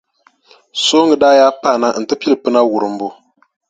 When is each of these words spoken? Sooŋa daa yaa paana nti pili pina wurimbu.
Sooŋa 0.83 1.15
daa 1.21 1.35
yaa 1.39 1.57
paana 1.61 1.87
nti 2.01 2.13
pili 2.19 2.35
pina 2.43 2.59
wurimbu. 2.69 3.07